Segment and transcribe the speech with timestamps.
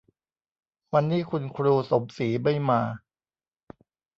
[0.93, 2.81] วันนี้คุณครูสมศรีไม่มา